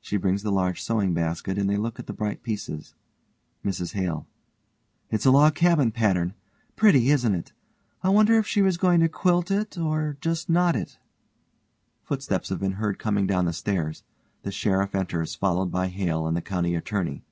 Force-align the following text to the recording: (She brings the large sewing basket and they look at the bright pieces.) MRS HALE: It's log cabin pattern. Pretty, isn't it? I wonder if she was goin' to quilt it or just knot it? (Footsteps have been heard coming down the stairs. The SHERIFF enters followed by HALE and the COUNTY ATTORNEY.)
(She 0.00 0.16
brings 0.16 0.42
the 0.42 0.50
large 0.50 0.82
sewing 0.82 1.14
basket 1.14 1.56
and 1.56 1.70
they 1.70 1.76
look 1.76 2.00
at 2.00 2.08
the 2.08 2.12
bright 2.12 2.42
pieces.) 2.42 2.96
MRS 3.64 3.92
HALE: 3.92 4.26
It's 5.08 5.24
log 5.24 5.54
cabin 5.54 5.92
pattern. 5.92 6.34
Pretty, 6.74 7.10
isn't 7.10 7.32
it? 7.32 7.52
I 8.02 8.08
wonder 8.08 8.36
if 8.40 8.44
she 8.48 8.60
was 8.60 8.76
goin' 8.76 8.98
to 9.02 9.08
quilt 9.08 9.52
it 9.52 9.78
or 9.78 10.16
just 10.20 10.50
knot 10.50 10.74
it? 10.74 10.98
(Footsteps 12.02 12.48
have 12.48 12.58
been 12.58 12.72
heard 12.72 12.98
coming 12.98 13.24
down 13.28 13.44
the 13.44 13.52
stairs. 13.52 14.02
The 14.42 14.50
SHERIFF 14.50 14.96
enters 14.96 15.36
followed 15.36 15.70
by 15.70 15.86
HALE 15.86 16.26
and 16.26 16.36
the 16.36 16.42
COUNTY 16.42 16.74
ATTORNEY.) 16.74 17.22